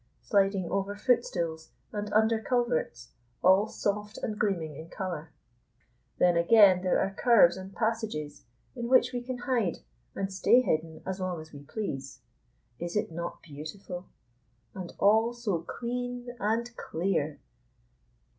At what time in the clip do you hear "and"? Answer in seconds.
1.93-2.11, 4.17-4.35, 7.55-7.71, 10.15-10.33, 14.73-14.91, 16.39-16.75